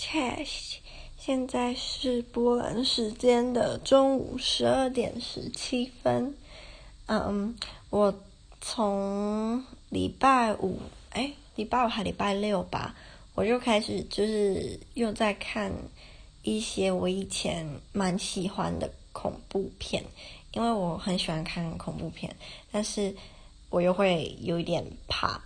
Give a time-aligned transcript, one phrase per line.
[0.00, 0.76] Podcast，
[1.18, 6.34] 现在是波兰时间的中午十二点十七分。
[7.04, 7.54] 嗯，
[7.90, 8.18] 我
[8.62, 12.96] 从礼拜五，哎，礼拜五还礼拜六吧，
[13.34, 15.70] 我就开始就是又在看
[16.42, 20.02] 一些我以前蛮喜欢的恐怖片，
[20.54, 22.34] 因为我很喜欢看恐怖片，
[22.72, 23.14] 但是
[23.68, 25.42] 我又会有一点怕，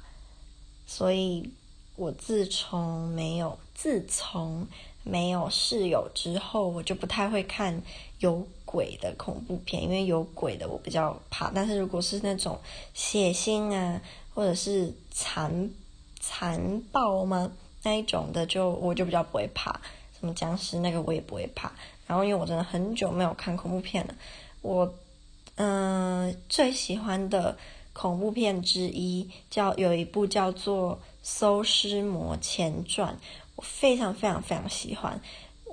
[0.86, 1.50] 所以。
[1.96, 4.66] 我自从没有自从
[5.04, 7.80] 没有室友之后，我就不太会看
[8.18, 11.52] 有鬼的恐怖片，因为有鬼的我比较怕。
[11.54, 12.58] 但是如果是那种
[12.94, 14.00] 血腥啊，
[14.34, 15.70] 或者是残
[16.18, 17.52] 残暴吗？
[17.84, 19.80] 那一种的就我就比较不会怕。
[20.18, 21.70] 什么僵尸那个我也不会怕。
[22.06, 24.14] 然后因为我真的很久没有看恐怖片了，
[24.62, 24.92] 我
[25.56, 27.56] 嗯、最喜欢的
[27.92, 30.94] 恐怖片之一叫有一部叫做。
[31.24, 33.14] 《搜尸魔前传》，
[33.56, 35.18] 我非常非常非常喜欢。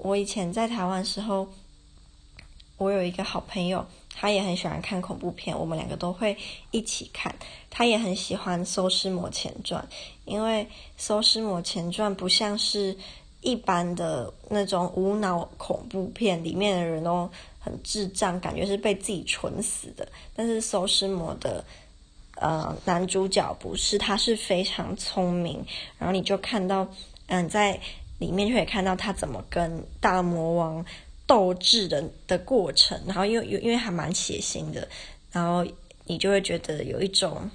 [0.02, 1.50] 我以前在台湾时候，
[2.77, 3.85] 我有一个好朋友，
[4.16, 6.38] 他也很喜欢看恐怖片，我们两个都会
[6.71, 7.35] 一起看。
[7.70, 9.85] 他也很喜欢《搜尸魔前传》，
[10.24, 10.63] 因为
[10.96, 12.98] 《搜尸魔前传》不像是
[13.41, 20.08] 一般的那种无脑恐怖片，里面的人都很智障，感觉是被自己蠢死的。
[20.34, 21.65] 但是《搜尸魔》的。
[22.41, 25.63] 呃，男主角不是，他是非常聪明，
[25.99, 26.87] 然后你就看到，
[27.27, 27.79] 嗯，在
[28.17, 30.84] 里面就可以看到他怎么跟大魔王
[31.27, 34.87] 斗智的的过程，然后因为因为还蛮血腥的，
[35.31, 35.63] 然后
[36.05, 37.47] 你就会觉得有一种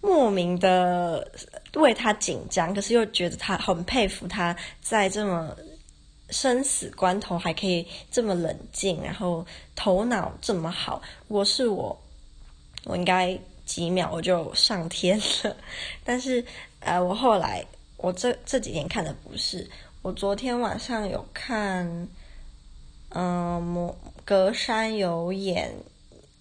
[0.00, 1.30] 莫名的
[1.74, 5.54] 为他紧张，可是又觉得他很佩服他在这么
[6.30, 9.44] 生死关头还可以这么冷静，然后
[9.76, 11.02] 头脑这么好。
[11.28, 11.94] 如果是我，
[12.84, 13.38] 我应该。
[13.64, 15.56] 几秒我就上天了，
[16.04, 16.44] 但是
[16.80, 17.64] 呃，我后来
[17.96, 19.68] 我这这几天看的不是，
[20.02, 22.08] 我昨天晚上有看，
[23.08, 25.74] 嗯、魔隔山有眼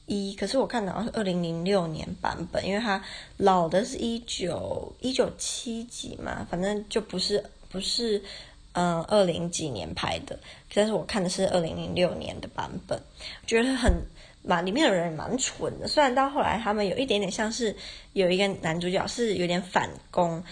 [0.06, 3.02] 一，可是我看的好像是二零零六年版本，因为它
[3.38, 8.22] 老的是一九一九七几嘛，反正就不是不是
[8.74, 10.38] 嗯二零几年拍的，
[10.74, 13.02] 但是我看的是二零零六年的版本，
[13.48, 13.94] 觉得很。
[14.44, 17.74] 蛮里面的人蛮蠢的，虽然到后来他们有一点点像是
[18.12, 20.44] 有一个男主角是有点反攻，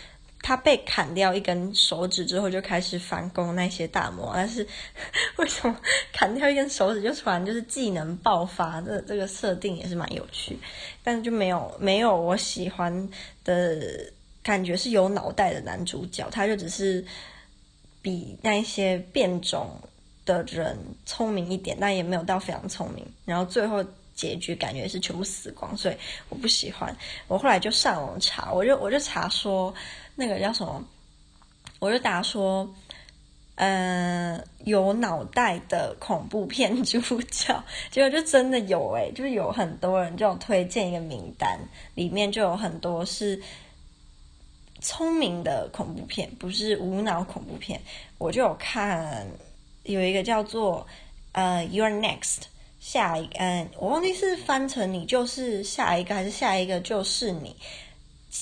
[0.41, 4.65] 他被砍掉一根手指之后就开始反攻那些大魔，但是
[5.37, 5.77] 为什么
[6.13, 8.79] 砍掉一根手指就突然就是技能爆发？
[8.81, 10.57] 这这个设定也是蛮有趣，
[11.03, 13.09] 但是就没有没有我喜欢
[13.43, 17.05] 的感觉是有脑袋的男主角，他就只是
[18.01, 19.69] 比那些变种。
[20.31, 23.05] 的人聪明一点，但也没有到非常聪明。
[23.25, 23.83] 然后最后
[24.13, 25.95] 结局感觉是全部死光，所以
[26.29, 26.95] 我不喜欢。
[27.27, 29.73] 我后来就上网查，我就我就查说
[30.15, 30.83] 那个叫什么，
[31.79, 32.69] 我就打说，
[33.55, 41.59] 嗯、有脑袋的恐怖片主角，结果就真的有哎，就是有很多人就推荐一个名单，
[41.95, 43.41] 里面就有很多是
[44.81, 47.81] 聪明的恐怖片，不是无脑恐怖片。
[48.17, 49.25] 我就有看。
[49.83, 50.85] 有一个叫做
[51.31, 52.43] 呃，You're Next，
[52.79, 57.55] 下一，嗯，我忘记是翻成你就是下一个，还是下一个就是你。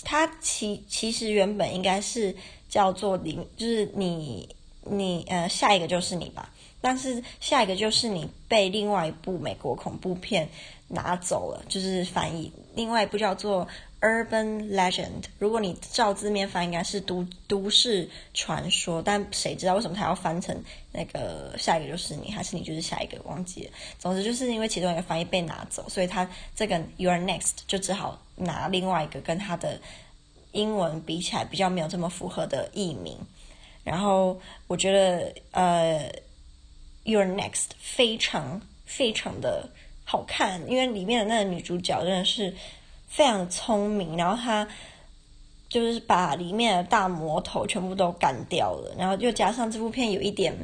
[0.04, 2.36] 它其其实原本应该是
[2.68, 4.48] 叫做你，就是你
[4.84, 6.54] 你呃下一个就是你吧。
[6.82, 10.48] 但是下一个就是你被另外一部美国恐怖片
[10.88, 13.68] 拿走了，就是翻译另外一部叫做。
[14.02, 20.56] Urban Legend，如果你照字面翻，应该是都都市传说，但谁知道为什么他要翻成
[20.94, 23.22] 那个下一个就是你，还是你就是下一个？
[23.24, 23.72] 忘记了。
[23.98, 29.78] 总之就是因为其中一个翻译被拿走，所以他这个 You're Next 就只好拿另外一个跟他的
[30.54, 33.18] 英文比起来比较没有这么符合的译名。
[33.84, 36.10] 然后我觉得呃
[37.04, 39.70] ，You're Next 非常非常的
[40.06, 42.56] 好看，因为里面的那个女主角真的是。
[43.10, 44.66] 非常聪明，然后他
[45.68, 50.56] 就是把里面的大魔头全部都干掉了，然后又加上这部片有一点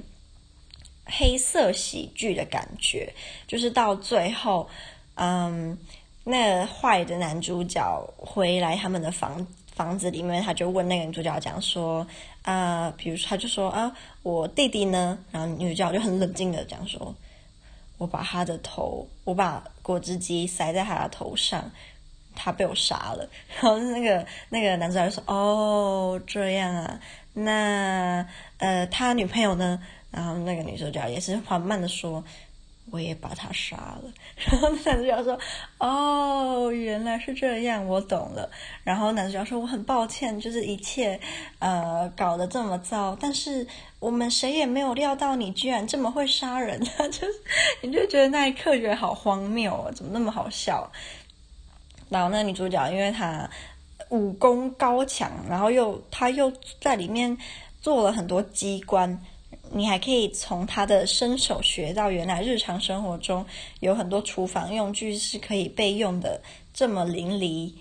[1.06, 3.14] 黑色喜剧的感觉，
[3.48, 4.68] 就是到最后，
[5.16, 5.78] 嗯，
[6.24, 12.08] 那坏的男主角回来他们的房房子里面，他就问那个女主角讲说，
[12.44, 13.92] 啊，比如他就说啊，
[14.24, 15.18] 我弟弟呢？
[15.32, 17.14] 然后女主角就很冷静的讲说，
[17.98, 21.72] 我把他的头，我把果汁机塞在他的头上。
[22.36, 23.28] 他被我杀了，
[23.62, 27.00] 然后那个那个男主角说：“哦，这样啊，
[27.34, 28.26] 那
[28.58, 29.80] 呃，他女朋友呢？”
[30.12, 32.24] 然后那个女主角也是缓慢的说
[32.90, 34.04] ：“我也把他杀了。
[34.50, 35.38] 然后男主角说
[35.80, 38.50] ：“哦，原来是这样，我懂了。”
[38.86, 41.20] 然后男主角说：“我很抱歉，就是一切
[41.60, 43.68] 呃搞得这么糟，但是
[44.00, 47.28] 我们谁也没有料到你居然这么会杀人。”他 就
[47.82, 50.90] 你就觉得那一刻觉得好荒谬啊，怎么那么好笑？
[52.10, 53.50] 然后那女主角因为她
[54.10, 57.38] 武功高强，然后又她又在里面
[57.82, 59.20] 做了很多机关。
[59.72, 63.44] 你还可以从她的身手学到，原来日常生活中
[63.80, 66.40] 有很多厨房用具是可以被用的
[66.72, 67.74] 这么淋漓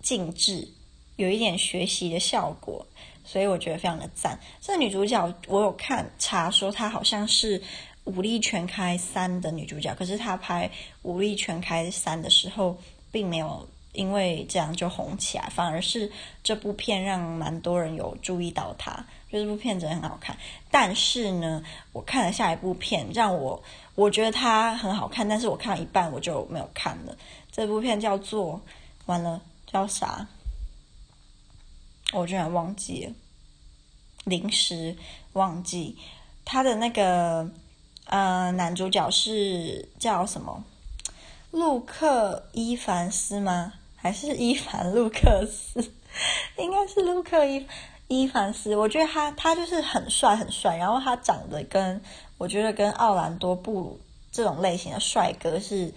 [0.00, 0.68] 尽致，
[1.16, 2.86] 有一点学习的效果，
[3.24, 4.38] 所以我觉得非常的赞。
[4.60, 7.58] 这女主角我有看查说她好像是
[8.04, 10.68] 《武力全开三》的女主角，可是她拍
[11.02, 12.78] 《武力全开三》的时候
[13.12, 13.68] 并没有。
[13.92, 16.10] 因为这样就红起来，反而是
[16.42, 18.90] 这部片让蛮多人有注意到他，
[19.30, 20.34] 就这部片真的很好看。
[20.70, 21.62] 但是呢，
[21.92, 23.62] 我看了下一部片，让我
[23.94, 27.14] 我觉得它很好看，但是我看了一半我就没有看了。
[27.50, 28.58] 这部片叫做
[29.04, 30.26] 完了叫啥？
[32.14, 33.12] 我居然忘记了，
[34.24, 34.96] 临时
[35.34, 35.98] 忘记。
[36.46, 37.46] 他的那个
[38.06, 40.64] 呃男主角是叫什么？
[41.52, 43.74] 路克伊凡斯吗？
[43.94, 45.80] 还是伊凡路克斯，
[46.58, 47.64] 应该是路克伊
[48.08, 48.74] 伊凡斯。
[48.74, 52.02] 我觉得他他就是很帅很帅，然后他长得跟
[52.36, 54.00] 我觉得跟奥兰多布鲁
[54.32, 55.92] 这种类型的帅哥是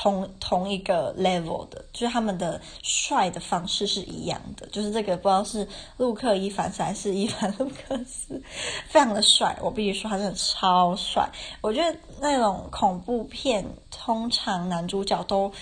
[0.00, 4.66] 同同一个 level 的，就是他们的帅的方式是一样的。
[4.68, 5.66] 就是这个不知道是
[5.96, 8.40] 陆克伊凡斯还是伊凡 陆克斯，
[8.86, 9.58] 非常的帅。
[9.60, 11.28] 我必须说他真的超帅。
[11.60, 15.52] 我觉得那种恐怖片通常男主角都。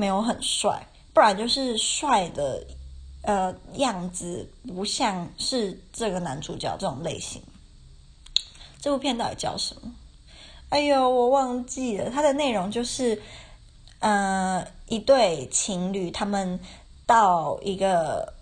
[0.00, 2.64] 没有很帅，不然就是帅的，
[3.22, 7.42] 呃，样子不像是这个男主角这种类型。
[8.80, 9.92] 这部片到底叫什么？
[10.70, 12.10] 哎呦，我忘记了。
[12.10, 13.20] 它的内容就是，
[14.00, 16.60] 呃，一对情侣他们
[17.06, 18.34] 到一个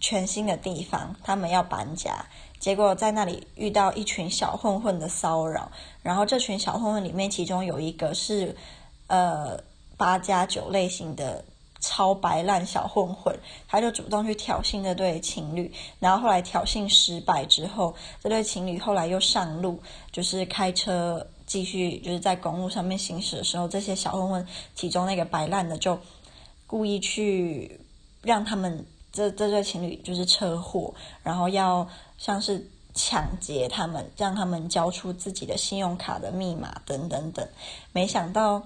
[0.00, 2.26] 全新的地方，他们要搬家，
[2.58, 5.70] 结果在那里遇到一群小混混的骚扰，
[6.02, 8.56] 然后这群小混混里面，其中有一个是，
[9.06, 9.58] 呃。
[10.00, 11.44] 八加九类型的
[11.78, 19.78] 超白烂小混混，他就主动去挑衅这对情侣，然后后来挑衅失败之后，这对情侣后来又上路，
[20.10, 25.98] 就是开车继续就是在公路上面行驶的时候，这些小混混其中那个白烂的就
[26.64, 27.80] 故意去
[28.22, 30.94] 让他们这这对情侣就是车祸，
[31.24, 31.88] 然后要
[32.18, 32.64] 像是
[32.94, 37.48] 抢劫他们，让他们交出自己的信用卡的密码等等等，
[37.90, 38.62] 没想到。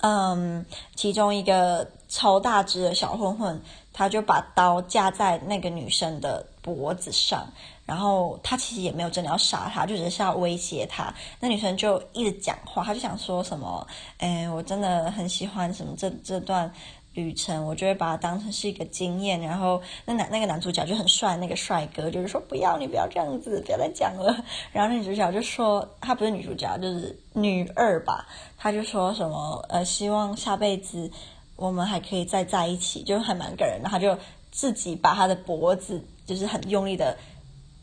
[0.00, 0.64] 嗯，
[0.94, 3.60] 其中一个超大只的小混混，
[3.92, 7.48] 他就把刀架在那个女生的脖子上，
[7.88, 11.14] 然后他其实也没有真的要杀她，就只是要威胁她。
[11.40, 13.86] 那女生就一直讲话，他就想说什么，
[14.18, 16.70] 哎，我真的很喜欢什么这这段
[17.14, 19.40] 旅程，我就会把它当成是一个经验。
[19.40, 24.44] 然后那男那个男主角就很帅，那个帅哥就是说不要你不要这样子，不要再讲了。
[24.70, 28.28] 然后那女主角就说，她不是女主角，就是女二吧。
[28.58, 31.10] 她就说什么呃，希望下辈子
[31.56, 33.88] 我们还可以再在一起，就还蛮感人的。
[33.88, 34.18] 她就
[34.50, 37.16] 自己把她的脖子就是很用力的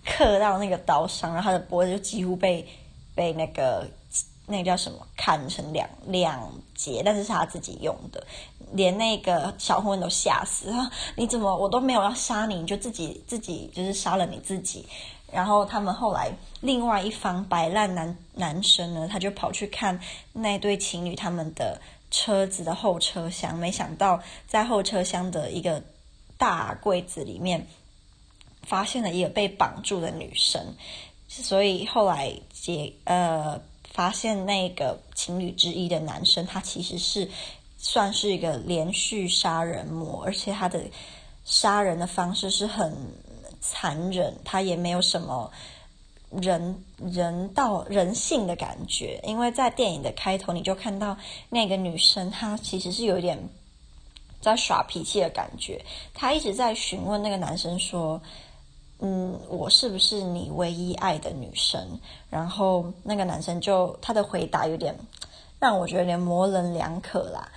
[0.05, 2.67] 刻到那个刀上，然后他的脖子就几乎被
[3.15, 3.87] 被那个
[4.47, 8.25] 那个叫什么砍成两两截，但是是他自己用的，
[8.71, 10.91] 连那个小混混都吓死了。
[11.15, 14.87] 你怎么我都没有要杀你，你就自己自己就是杀了你自己。
[15.31, 16.31] 然后他们后来，
[16.61, 19.99] 另外一方白烂男男生呢，他就跑去看
[20.31, 25.83] 那对情侣他们的车子的后车厢，没想到在后车厢的一个
[26.37, 27.67] 大柜子里面，
[28.65, 30.61] 发现了一个被绑住的女生，
[31.27, 33.59] 所以后来解呃
[33.93, 37.29] 发现那个情侣之一的男生，他其实是
[37.77, 40.81] 算是一个连续杀人魔，而且他的
[41.43, 42.93] 杀人的方式是很。
[43.67, 45.51] 残忍，他也没有什么
[46.29, 51.17] 人人道人性的感觉，因为在电影的开头，你就看到
[51.49, 53.49] 那个女生，她其实是有一点
[54.39, 55.83] 在耍脾气的感觉。
[56.13, 58.21] 她一直在询问那个男生说
[58.99, 61.81] ：“嗯，我是不是你唯一爱的女生？”
[62.29, 64.97] 然后那个男生就他的回答有点
[65.59, 67.51] 让我觉得有点模棱两可啦。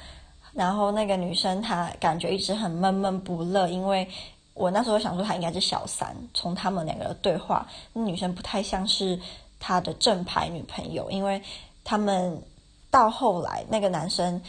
[0.53, 4.09] 然后那个女生她感觉一直很闷闷不乐，因为。
[4.55, 6.17] 我那时候想说，她应该是小三。
[6.35, 9.17] 从他们两个的对话，那女生不太像是
[9.61, 11.41] 他的正牌女朋友，因为
[11.85, 12.43] 他们
[12.91, 14.43] 到后来，那个男生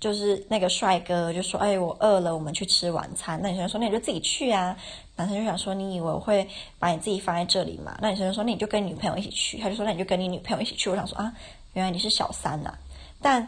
[0.00, 4.74] 就是那个帅哥就说：“哎，我饿了，我们去吃晚餐。”那女生说：“那你就自己去啊。”
[5.14, 11.30] 男生就想说：“你以为我会把你自己放在这里吗？”那女生就说：“那你就跟女朋友一起去。”他就说：“那你就跟你女朋友一起去。”我想说：“啊，
[11.74, 12.78] 原来你是小三呐、啊！”
[13.20, 13.46] 但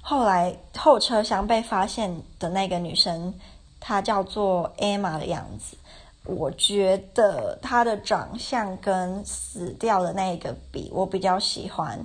[0.00, 3.32] 后来后车厢被发现的那个女生，
[3.78, 5.76] 她叫做 Emma 的样子。
[6.24, 12.04] 我觉得她的长相跟死掉的那个比，我比较喜欢。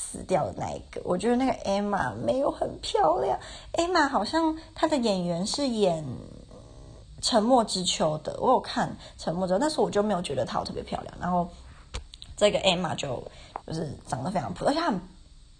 [0.00, 3.36] 死掉的那一个，我觉得那个 Emma 没有很漂亮。
[3.72, 6.02] Emma 好像她的演员是演
[7.20, 8.88] 《沉默之丘》的，我有看
[9.22, 11.12] 《沉默之丘》，但是我就没有觉得她特别漂亮。
[11.20, 11.48] 然后
[12.36, 13.22] 这个 Emma 就
[13.66, 15.00] 就是长得非常普通，而且很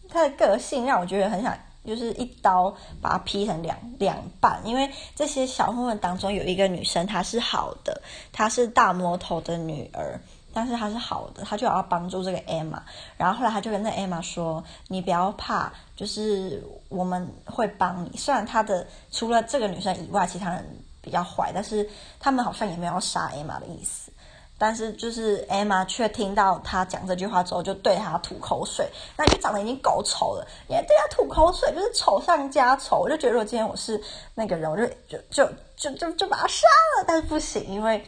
[0.08, 4.62] 她的个性让我觉得很想就是一刀把她劈成两两半。
[4.64, 8.00] 因为这些小混混当中有一个女生，她是好的，
[8.32, 10.20] 她是大魔头的女儿。
[10.52, 12.80] 但是他是好的，他就要帮助这个 Emma，
[13.16, 18.16] 然后后来他就跟那 Emma 说：“你不要怕，就是我们会帮你。
[18.16, 20.64] 虽然他的除了这个女生以外，其他人
[21.00, 21.88] 比较坏，但是
[22.18, 24.10] 他们好像也没有要杀 Emma 的意思。
[24.56, 28.88] 但是就是 Emma 却听到他讲这句话之后，就对他吐口水。
[29.16, 32.98] 那你就长得已经够丑了，你还对他吐口水，就是丑上加丑。
[32.98, 34.02] 我就觉得，如果今天我是
[34.34, 37.04] 那个人，我就就就就就就把他杀了。
[37.06, 38.04] 但是不行，因为。”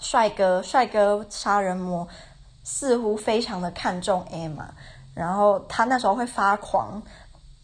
[0.00, 2.08] 帅哥，帅哥杀人魔
[2.64, 4.64] 似乎非常的看重 Emma，
[5.14, 7.00] 然后他那时候会发狂，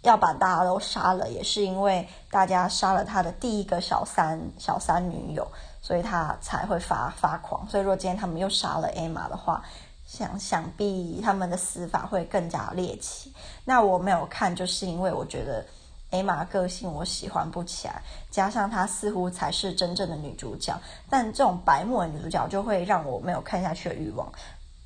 [0.03, 5.47] 要把大家都杀了，也是因为大家杀了他的第一个小三小三女友，
[5.81, 7.67] 所以他才会发发狂。
[7.69, 9.65] 所以如果今天他们又杀了 Emma 的话，
[10.07, 13.33] 想想必他们的死法会更加猎奇。
[13.65, 15.65] 那我没有看，就是因为我觉得。
[16.11, 20.79] 艾玛个性我喜欢不起来，加上她似乎才是真正的女主角，
[21.11, 24.31] 但这种白目的女主角就会让我没有看下去的欲望。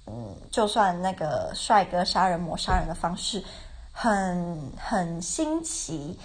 [0.06, 3.44] 嗯，就算那个帅哥杀人魔杀人的方式
[3.92, 6.18] 很很新奇，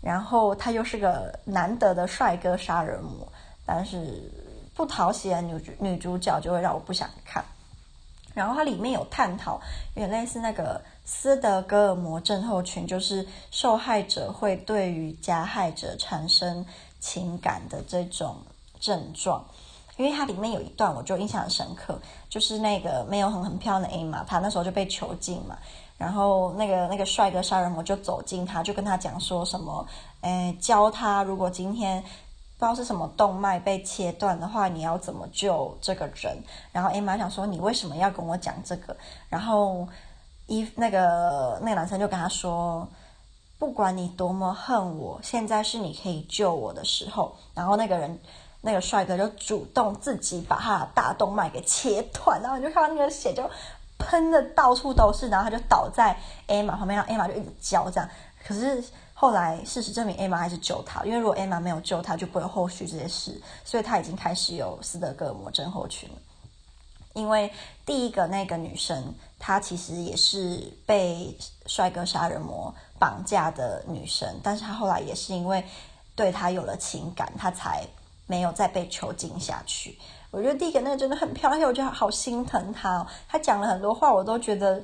[0.00, 3.26] 然后他又是个难得的帅哥杀人魔，
[3.66, 4.30] 但是
[4.74, 7.44] 不讨喜的女主女主角就会让我不想看。
[8.36, 9.58] 然后它里面有探讨，
[9.94, 10.80] 有点类似那个。
[11.08, 16.66] 斯德哥尔摩症候群就是受害者会对于加害者产生
[16.98, 18.34] 情感的这种
[18.80, 19.44] 症状，
[19.98, 21.96] 因为它里面有一段我就印象很深刻，
[22.28, 25.56] 就是那个没有很很漂亮的 A 嘛，他那时候就被囚禁嘛，
[25.96, 29.86] 然后那个那个帅哥杀人魔就走近他，就跟他讲说什么，
[30.22, 32.02] 诶，教他如果今天
[32.58, 36.36] 不知道是什么动脉被切断的话，你要怎么救这个人？
[36.72, 38.96] 然后 A 玛想说，你为什么要跟我讲这个？
[39.28, 39.86] 然后。
[40.48, 42.86] 一那个那个男生就跟他说
[43.58, 48.16] ：“不管你多么恨我，现在是你可以救我的时候。”然后那个人，
[48.60, 53.42] 那个帅哥就主动自己把他的大动脉给切断，然后你就看到那个血就
[53.98, 58.08] 喷的到处都是，然后他就倒在艾玛旁边，然后艾玛就一直叫这样。
[58.46, 58.84] 可是
[59.18, 66.16] 后来事实证明，艾玛还是救他，因为如果艾玛没有救他，就不会有后续这些事，所以他已经开始有斯德哥尔摩症候群了。
[67.14, 67.50] 因为
[67.86, 75.64] 第一个那个女生，她其实也是被帅哥杀人魔绑架的女生，但是她后来也是因为
[76.14, 77.86] 对他有了情感，她才
[78.26, 79.98] 没有再被囚禁下去。
[80.30, 83.06] 我觉得第一个那个真的很漂亮，我觉得好心疼她哦。
[83.26, 84.82] 她讲了很多话，我都觉得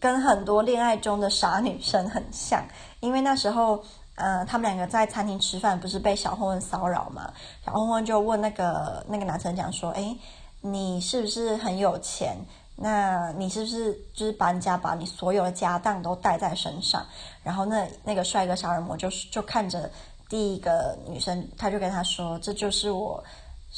[0.00, 2.64] 跟很多恋爱中的傻女生很像。
[3.00, 3.82] 因为那时候，
[4.14, 7.32] 呃，他们两个在餐厅吃饭，不是被小混混骚扰吗？
[7.64, 10.18] 小混混就问那个那个男生讲说：“诶。”
[10.62, 12.36] 你是不是很有钱？
[12.74, 17.06] 那你是不是就是搬家，把你所有的家当都带在身上？
[17.44, 19.88] 然后那那个帅哥杀人魔就就看着
[20.28, 23.22] 第一个女生，他就跟他说：“这就是我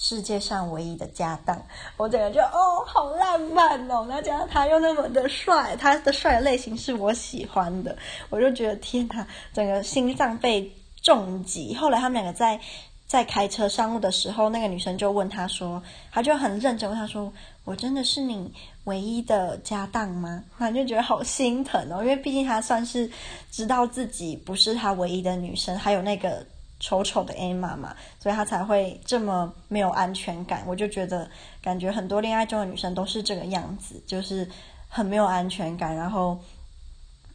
[0.01, 1.61] 世界上唯一的家当。”
[1.99, 4.07] 我整个就哦，好浪漫哦！
[4.09, 7.97] 那加上他又那么的帅，他的帅类型是我喜欢的，
[8.31, 11.75] 我就觉得天哪，整个心脏被重击。
[11.75, 12.61] 后来他们两个在。
[13.09, 17.33] 在开车上路的时候，那个女生就问他说：“他就很认真问他说，
[17.65, 18.53] 我真的是你
[18.85, 23.11] 唯一的家当吗？”他就觉得好心疼哦，因为毕竟他算是
[23.51, 26.45] 知道自己不是他唯一的女生，还有那个
[26.81, 30.63] 丑丑的 A 妈妈，所以他才会这么没有安全感。
[30.67, 31.29] 我就觉得，
[31.61, 34.49] 感觉很多恋爱中的女生都是这个样子，就是
[34.89, 36.39] 很没有安全感，然后，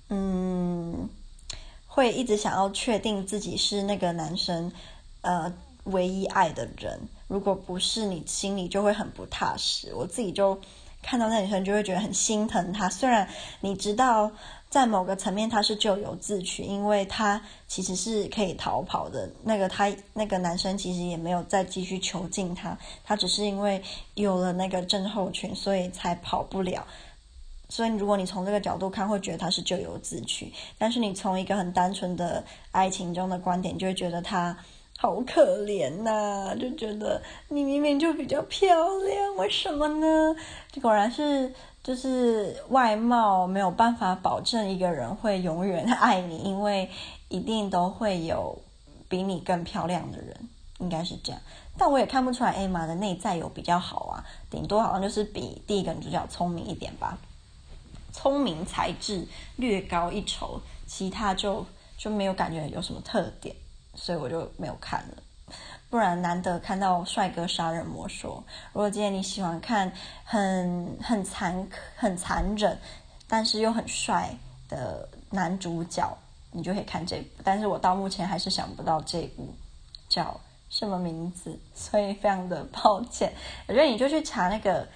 [0.09, 1.09] 嗯，
[1.87, 4.71] 会一直想要确定自己是那个男生。
[5.21, 5.53] 呃，
[5.85, 9.93] 唯一爱的人，如果不是你，心里就会很不踏实。
[9.95, 10.59] 我自己就
[11.01, 12.89] 看到那女生，就会觉得很心疼她。
[12.89, 13.25] 虽然
[13.61, 14.29] 你知道，
[14.73, 19.29] 在某个层面他是咎由自取，因为他其实是可以逃跑的。
[19.43, 23.79] 那个他那个男生其实也没有再继续囚禁她，他只是因为
[24.15, 26.87] 有了那个症候群，所以才跑不了。
[27.69, 30.51] 所以如果你从这个角度看，会觉得他是咎由自取。
[30.79, 34.57] 但是你从一个很单纯的爱情中的观点，就会觉得他
[34.97, 38.67] 好可怜呐、就觉得你明明就比较漂
[38.99, 40.35] 亮，为什么呢？
[40.81, 46.89] 果然是就是外貌没有办法保证一个人会永远爱你，因为
[47.27, 48.57] 一定都会有
[49.09, 51.41] 比你更漂亮的人，应该是这样。
[51.77, 57.17] 但我也看不出来艾玛的内在有比较好啊，顶多好像就是比第一个女主角聪明一点吧。
[58.13, 61.65] 聪明才智略高一筹，其他就
[61.97, 63.55] 就没有感觉有什么特点，
[63.95, 65.23] 所以我就没有看了。
[65.89, 69.91] 不然难得看到帅哥杀人魔说，如果今天你喜欢看
[70.23, 72.77] 很很残很残忍，
[73.27, 74.29] 但是又很帅
[74.67, 76.17] 的男主角，
[76.51, 77.41] 你就可以看这部。
[77.43, 79.53] 但是我到目前还是想不到这部
[80.09, 83.31] 叫什么名字，所以非常的抱歉。
[83.67, 84.87] 我觉得你就去查那个。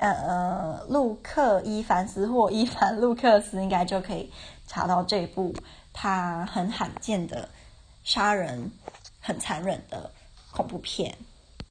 [0.00, 4.32] 呃呃，路克伊凡斯或伊凡路克斯应该就可以
[4.64, 5.52] 查到这部
[5.92, 7.48] 他很罕见的
[8.08, 8.72] 杀人、
[9.20, 10.10] 很残忍的
[10.50, 11.14] 恐怖片。